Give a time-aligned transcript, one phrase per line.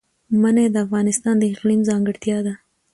[0.41, 2.53] منی د افغانستان د اقلیم ځانګړتیا ده.